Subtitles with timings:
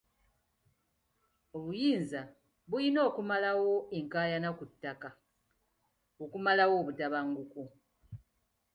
[1.55, 2.21] Obuyinza
[2.69, 5.09] buyina okumalawo enkaayana ku ttaka
[6.23, 7.63] okumalawo obutabanguko.